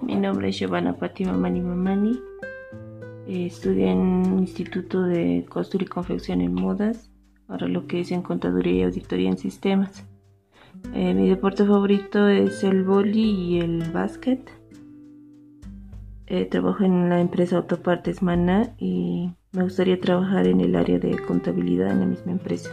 [0.00, 2.20] Mi nombre es Giovanna Fátima Mani Mamani.
[3.26, 7.10] Eh, estudié en Instituto de Costura y Confección en Modas,
[7.48, 10.06] ahora lo que es en Contaduría y Auditoría en Sistemas.
[10.92, 14.50] Eh, mi deporte favorito es el boli y el básquet.
[16.26, 21.18] Eh, trabajo en la empresa Autopartes Mana y me gustaría trabajar en el área de
[21.18, 22.70] contabilidad en la misma empresa.